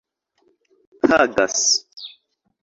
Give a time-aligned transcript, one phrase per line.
[1.01, 1.59] pagas